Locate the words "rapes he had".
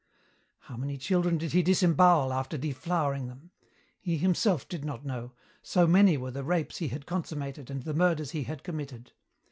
6.43-7.05